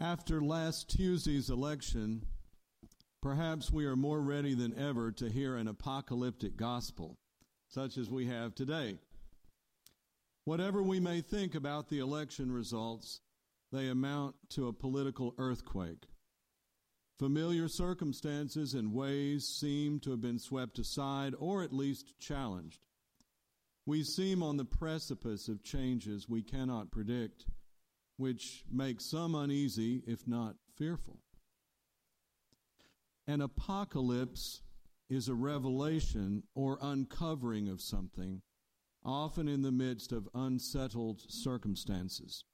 [0.00, 2.24] After last Tuesday's election,
[3.20, 7.18] perhaps we are more ready than ever to hear an apocalyptic gospel,
[7.68, 8.96] such as we have today.
[10.46, 13.20] Whatever we may think about the election results,
[13.72, 16.06] they amount to a political earthquake.
[17.18, 22.80] Familiar circumstances and ways seem to have been swept aside or at least challenged.
[23.84, 27.44] We seem on the precipice of changes we cannot predict
[28.20, 31.18] which makes some uneasy, if not fearful.
[33.26, 34.60] An apocalypse
[35.08, 38.42] is a revelation or uncovering of something,
[39.02, 42.44] often in the midst of unsettled circumstances.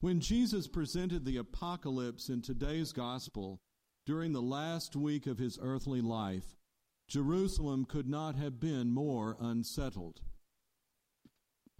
[0.00, 3.62] When Jesus presented the apocalypse in today's gospel
[4.04, 6.56] during the last week of his earthly life,
[7.08, 10.20] Jerusalem could not have been more unsettled.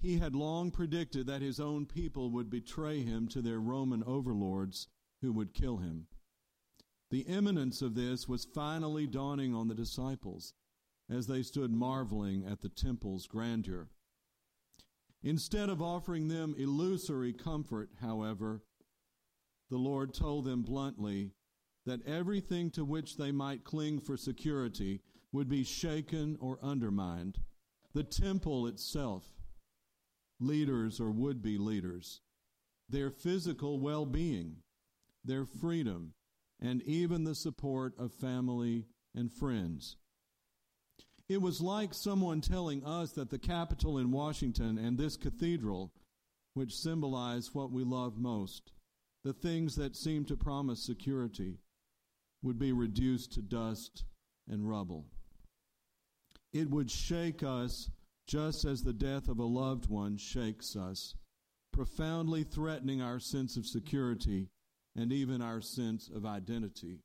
[0.02, 4.88] He had long predicted that his own people would betray him to their Roman overlords
[5.21, 6.09] who would kill him.
[7.10, 10.54] The imminence of this was finally dawning on the disciples
[11.09, 13.91] as they stood marveling at the temple's grandeur.
[15.23, 18.65] Instead of offering them illusory comfort, however,
[19.71, 21.30] the Lord told them bluntly
[21.87, 27.38] that everything to which they might cling for security would be shaken or undermined.
[27.93, 29.41] The temple itself,
[30.43, 32.21] leaders or would be leaders,
[32.88, 34.57] their physical well being,
[35.24, 36.12] their freedom,
[36.60, 39.96] and even the support of family and friends.
[41.29, 45.93] It was like someone telling us that the Capitol in Washington and this cathedral,
[46.54, 48.73] which symbolize what we love most,
[49.24, 51.59] the things that seem to promise security,
[52.43, 54.04] would be reduced to dust
[54.48, 55.07] and rubble.
[56.52, 57.90] It would shake us
[58.26, 61.15] just as the death of a loved one shakes us,
[61.73, 64.48] profoundly threatening our sense of security
[64.97, 67.00] and even our sense of identity.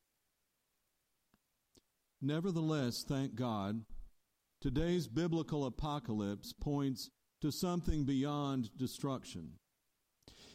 [2.20, 3.84] Nevertheless, thank God,
[4.60, 7.10] today's biblical apocalypse points
[7.40, 9.52] to something beyond destruction.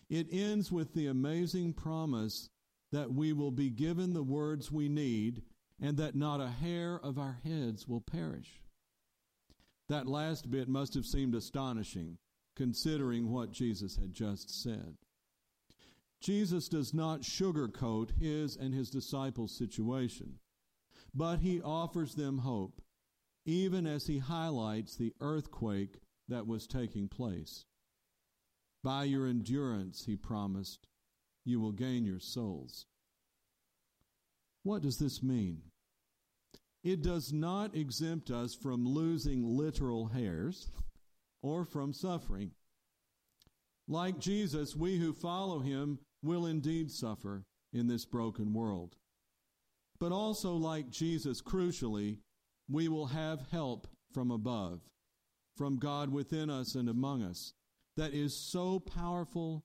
[0.09, 2.49] It ends with the amazing promise
[2.91, 5.41] that we will be given the words we need
[5.81, 8.62] and that not a hair of our heads will perish.
[9.93, 12.17] That last bit must have seemed astonishing,
[12.55, 14.97] considering what Jesus had just said.
[16.19, 20.39] Jesus does not sugarcoat his and his disciples' situation,
[21.13, 22.81] but he offers them hope,
[23.45, 27.65] even as he highlights the earthquake that was taking place.
[28.83, 30.87] By your endurance, he promised,
[31.45, 32.87] you will gain your souls.
[34.63, 35.61] What does this mean?
[36.83, 40.69] It does not exempt us from losing literal hairs
[41.41, 42.51] or from suffering.
[43.87, 48.97] Like Jesus, we who follow him will indeed suffer in this broken world.
[49.99, 52.17] But also, like Jesus, crucially,
[52.69, 54.81] we will have help from above,
[55.55, 57.53] from God within us and among us,
[57.95, 59.63] that is so powerful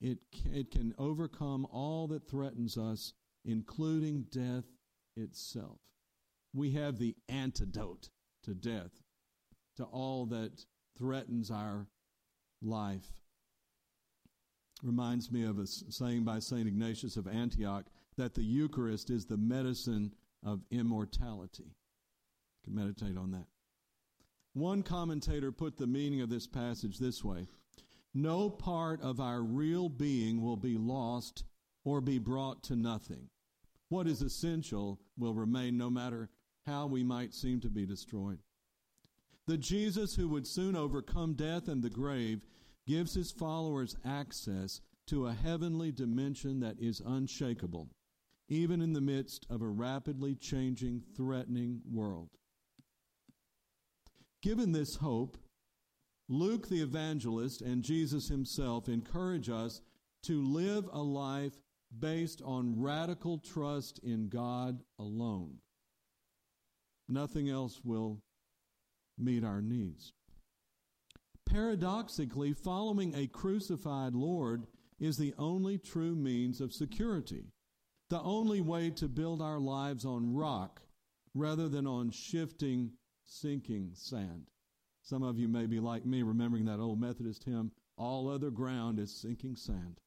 [0.00, 0.18] it,
[0.52, 4.64] it can overcome all that threatens us, including death
[5.16, 5.78] itself
[6.54, 8.10] we have the antidote
[8.44, 9.02] to death,
[9.76, 10.64] to all that
[10.96, 11.86] threatens our
[12.62, 13.12] life.
[14.82, 16.66] Reminds me of a saying by St.
[16.66, 17.86] Ignatius of Antioch
[18.16, 20.12] that the Eucharist is the medicine
[20.44, 21.64] of immortality.
[21.64, 23.46] You can meditate on that.
[24.52, 27.46] One commentator put the meaning of this passage this way
[28.14, 31.44] No part of our real being will be lost
[31.84, 33.28] or be brought to nothing.
[33.88, 36.30] What is essential will remain no matter
[36.66, 38.38] how we might seem to be destroyed.
[39.46, 42.40] The Jesus who would soon overcome death and the grave
[42.86, 47.88] gives his followers access to a heavenly dimension that is unshakable,
[48.48, 52.30] even in the midst of a rapidly changing, threatening world.
[54.42, 55.38] Given this hope,
[56.28, 59.80] Luke the evangelist and Jesus himself encourage us
[60.24, 61.54] to live a life
[61.96, 65.58] based on radical trust in God alone.
[67.08, 68.22] Nothing else will
[69.18, 70.12] meet our needs.
[71.48, 74.66] Paradoxically, following a crucified Lord
[74.98, 77.52] is the only true means of security,
[78.10, 80.82] the only way to build our lives on rock
[81.34, 82.92] rather than on shifting,
[83.24, 84.46] sinking sand.
[85.02, 88.98] Some of you may be like me, remembering that old Methodist hymn, All Other Ground
[88.98, 90.00] is Sinking Sand.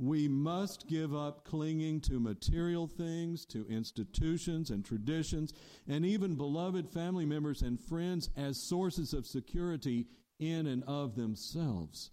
[0.00, 5.52] We must give up clinging to material things, to institutions and traditions,
[5.86, 10.06] and even beloved family members and friends as sources of security
[10.38, 12.12] in and of themselves.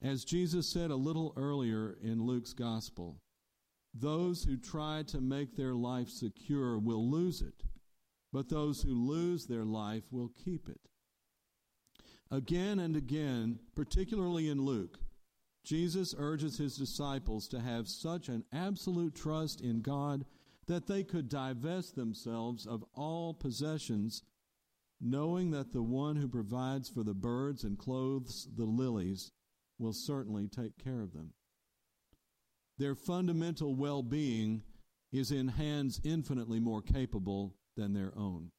[0.00, 3.18] As Jesus said a little earlier in Luke's gospel,
[3.92, 7.64] those who try to make their life secure will lose it,
[8.32, 10.80] but those who lose their life will keep it.
[12.30, 14.98] Again and again, particularly in Luke,
[15.64, 20.24] Jesus urges his disciples to have such an absolute trust in God
[20.66, 24.22] that they could divest themselves of all possessions,
[25.00, 29.32] knowing that the one who provides for the birds and clothes the lilies
[29.78, 31.32] will certainly take care of them.
[32.78, 34.62] Their fundamental well being
[35.12, 38.50] is in hands infinitely more capable than their own.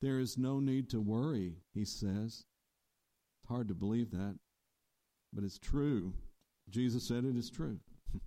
[0.00, 2.44] There is no need to worry, he says.
[3.42, 4.38] It's hard to believe that,
[5.36, 6.14] but it's true.
[6.70, 7.78] Jesus said it is true.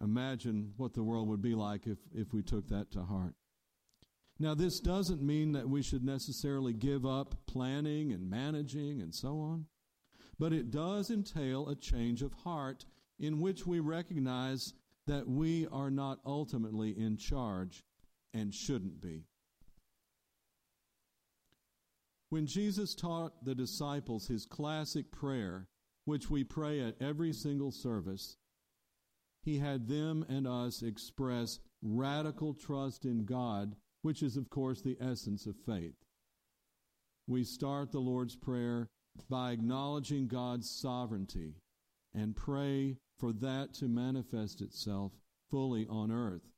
[0.00, 3.34] Imagine what the world would be like if, if we took that to heart.
[4.38, 9.40] Now, this doesn't mean that we should necessarily give up planning and managing and so
[9.40, 9.66] on,
[10.38, 12.84] but it does entail a change of heart
[13.18, 14.72] in which we recognize
[15.06, 17.84] that we are not ultimately in charge
[18.32, 19.24] and shouldn't be.
[22.30, 25.68] When Jesus taught the disciples his classic prayer,
[26.04, 28.36] which we pray at every single service,
[29.42, 34.96] he had them and us express radical trust in God, which is, of course, the
[35.00, 35.96] essence of faith.
[37.26, 38.88] We start the Lord's Prayer
[39.28, 41.54] by acknowledging God's sovereignty
[42.14, 45.12] and pray for that to manifest itself
[45.50, 46.48] fully on earth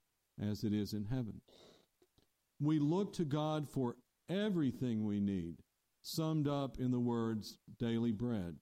[0.40, 1.40] as it is in heaven.
[2.60, 3.96] We look to God for
[4.28, 5.56] everything we need,
[6.02, 8.56] summed up in the words daily bread.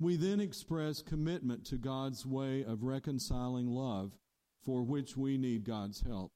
[0.00, 4.12] We then express commitment to God's way of reconciling love,
[4.64, 6.32] for which we need God's help.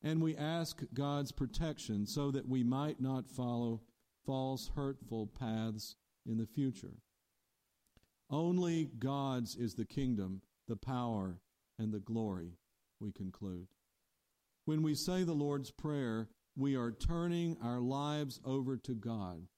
[0.00, 3.80] And we ask God's protection so that we might not follow
[4.24, 6.98] false, hurtful paths in the future.
[8.30, 11.40] Only God's is the kingdom, the power,
[11.80, 12.58] and the glory,
[13.00, 13.66] we conclude.
[14.66, 19.48] When we say the Lord's Prayer, we are turning our lives over to God,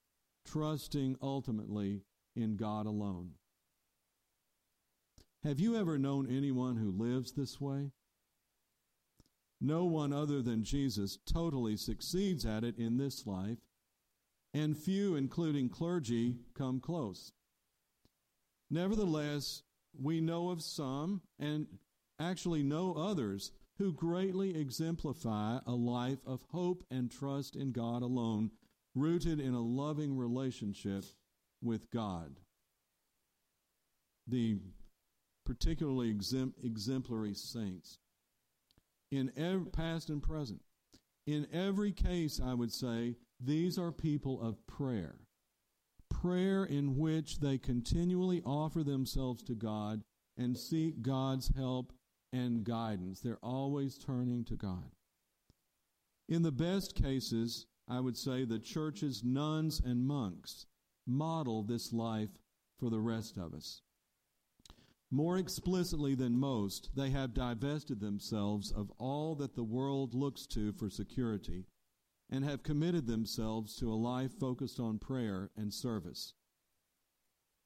[0.47, 2.01] trusting ultimately
[2.41, 3.33] in God alone.
[5.43, 7.93] Have you ever known anyone who lives this way?
[9.61, 13.59] No one other than Jesus totally succeeds at it in this life,
[14.53, 17.33] and few, including clergy, come close.
[18.71, 19.63] Nevertheless,
[19.99, 21.67] we know of some, and
[22.19, 28.51] actually know others, who greatly exemplify a life of hope and trust in God alone,
[28.95, 31.05] rooted in a loving relationship
[31.63, 32.37] with God.
[34.27, 34.59] The
[35.45, 36.11] particularly
[36.63, 37.99] exemplary saints,
[39.11, 39.33] in
[39.73, 40.61] past and present,
[41.27, 45.17] in every case, I would say, these are people of prayer.
[46.09, 50.03] Prayer in which they continually offer themselves to God
[50.37, 51.93] and seek God's help
[52.33, 53.21] and guidance.
[53.21, 54.91] They're always turning to God.
[56.29, 60.67] In the best cases, I would say the church's nuns and monks
[61.07, 62.39] model this life
[62.79, 63.83] for the rest of us.
[65.11, 70.73] More explicitly than most, they have divested themselves of all that the world looks to
[70.73, 71.67] for security
[72.31, 76.35] and have committed themselves to a life focused on prayer and service.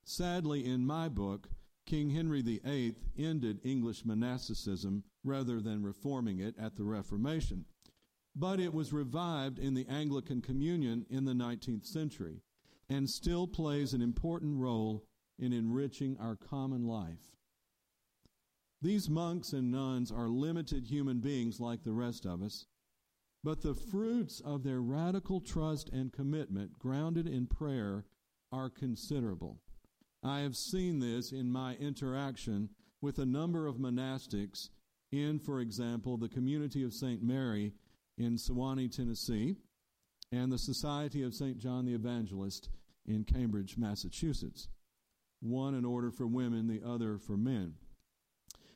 [0.04, 1.50] Sadly, in my book,
[1.86, 7.66] King Henry VIII ended English monasticism rather than reforming it at the Reformation,
[8.34, 12.40] but it was revived in the Anglican Communion in the 19th century
[12.94, 15.04] and still plays an important role
[15.36, 17.34] in enriching our common life.
[18.80, 22.66] These monks and nuns are limited human beings like the rest of us,
[23.42, 28.04] but the fruits of their radical trust and commitment, grounded in prayer,
[28.52, 29.58] are considerable.
[30.22, 32.68] I have seen this in my interaction
[33.00, 34.68] with a number of monastics
[35.10, 37.24] in, for example, the community of St.
[37.24, 37.72] Mary
[38.16, 39.56] in Sewanee, Tennessee,
[40.30, 41.58] and the Society of St.
[41.58, 42.68] John the Evangelist
[43.06, 44.68] in Cambridge, Massachusetts.
[45.40, 47.74] One in order for women, the other for men.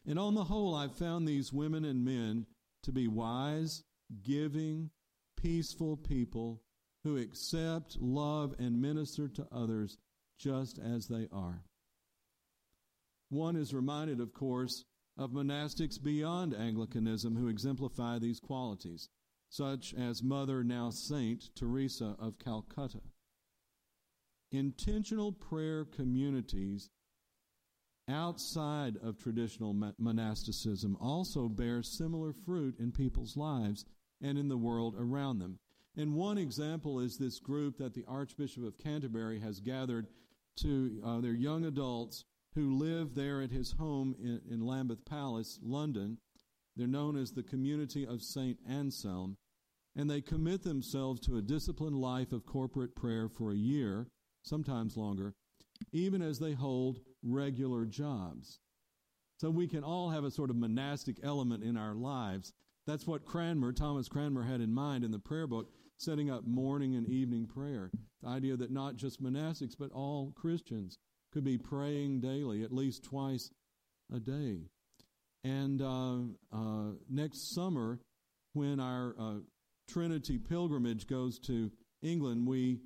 [0.07, 2.47] And on the whole, I've found these women and men
[2.83, 3.85] to be wise,
[4.23, 4.91] giving,
[5.37, 6.63] peaceful people
[7.05, 9.99] who accept, love, and minister to others
[10.39, 11.63] just as they are.
[13.29, 14.85] One is reminded, of course,
[15.17, 19.09] of monastics beyond Anglicanism who exemplify these qualities,
[19.51, 23.01] such as Mother, now Saint Teresa of Calcutta.
[24.51, 26.89] Intentional prayer communities
[28.09, 33.85] outside of traditional monasticism also bear similar fruit in people's lives
[34.23, 35.59] and in the world around them.
[35.97, 40.07] And one example is this group that the Archbishop of Canterbury has gathered
[40.63, 42.25] to uh, they're young adults
[42.55, 46.19] who live there at his home in, in Lambeth Palace, London.
[46.77, 48.59] They're known as the Community of St.
[48.69, 49.37] Anselm,
[49.97, 54.07] and they commit themselves to a disciplined life of corporate prayer for a year,
[54.49, 55.35] sometimes longer,
[55.93, 58.61] even as they hold regular jobs.
[59.39, 62.53] So we can all have a sort of monastic element in our lives.
[62.87, 66.97] That's what Cranmer, Thomas Cranmer, had in mind in the prayer book, setting up morning
[66.97, 67.91] and evening prayer.
[68.23, 70.99] The idea that not just monastics, but all Christians
[71.33, 73.51] could be praying daily, at least twice
[74.13, 74.63] a day.
[75.45, 76.19] And uh,
[76.53, 78.01] uh, next summer,
[78.55, 79.35] when our uh,
[79.89, 81.71] Trinity pilgrimage goes to
[82.03, 82.81] England, we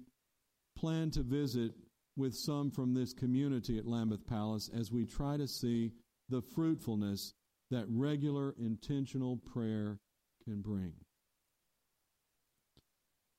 [0.83, 1.71] plan to visit
[2.17, 5.93] with some from this community at Lambeth Palace as we try to see
[6.29, 7.35] the fruitfulness
[7.71, 10.01] that regular intentional prayer
[10.45, 10.93] can bring.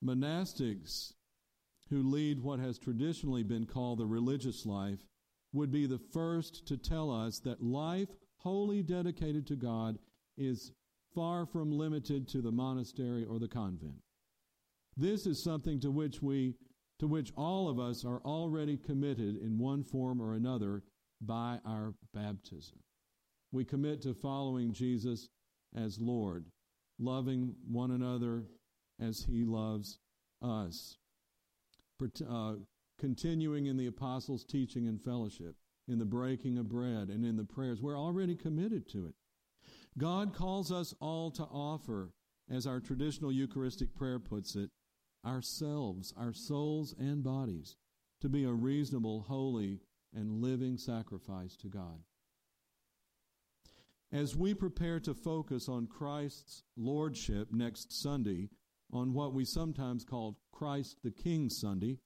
[0.04, 1.12] Monastics
[1.90, 5.00] who lead what has traditionally been called the religious life
[5.52, 8.08] would be the first to tell us that life
[8.38, 10.00] wholly dedicated to God
[10.38, 10.72] is
[11.14, 14.02] far from limited to the monastery or the convent.
[14.96, 16.56] This is something to which we
[17.00, 20.84] to which all of us are already committed in one form or another
[21.22, 22.80] by our baptism.
[23.52, 25.30] We commit to following Jesus
[25.76, 26.46] as Lord,
[27.00, 28.46] loving one another
[29.00, 30.00] as he loves
[30.42, 30.98] us,
[32.28, 32.54] uh,
[33.00, 35.56] continuing in the apostles' teaching and fellowship,
[35.88, 37.82] in the breaking of bread, and in the prayers.
[37.82, 39.16] We're already committed to it.
[39.98, 42.12] God calls us all to offer,
[42.50, 44.70] as our traditional Eucharistic prayer puts it,
[45.26, 47.76] ourselves, our souls and bodies,
[48.22, 49.80] to be a reasonable, holy,
[50.14, 52.00] and living sacrifice to God.
[54.12, 58.50] As we prepare to focus on Christ's Lordship next Sunday,
[58.92, 61.98] on what we sometimes call Christ the King Sunday,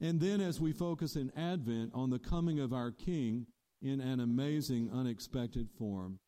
[0.00, 3.46] and then as we focus in Advent on the coming of our King
[3.80, 6.18] in an amazing, unexpected form,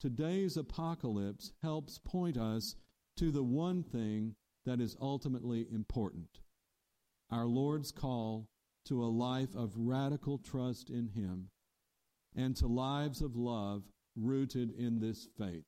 [0.00, 2.74] today's apocalypse helps point us
[3.16, 4.34] to the one thing
[4.68, 6.40] that is ultimately important
[7.30, 8.48] our Lord's call
[8.86, 11.48] to a life of radical trust in Him
[12.34, 13.82] and to lives of love
[14.16, 15.64] rooted in this faith.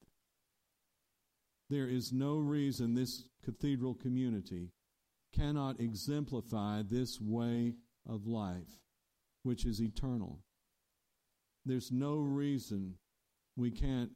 [1.68, 4.70] There is no reason this cathedral community
[5.34, 7.74] cannot exemplify this way
[8.08, 8.80] of life,
[9.42, 10.40] which is eternal.
[11.64, 12.94] There's no reason
[13.56, 14.10] we can't,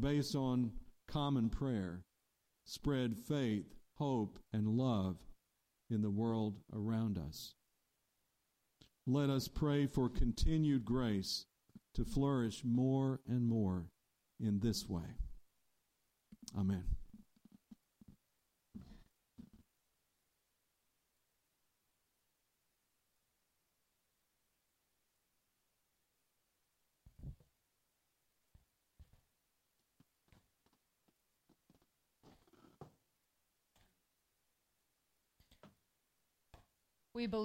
[0.00, 0.72] based on
[1.08, 2.04] common prayer,
[2.64, 5.16] spread faith, hope, and love
[5.90, 7.54] in the world around us.
[9.06, 11.44] Let us pray for continued grace
[11.94, 13.90] to flourish more and more
[14.40, 15.18] in this way.
[16.58, 16.84] Amen.
[37.14, 37.42] We believe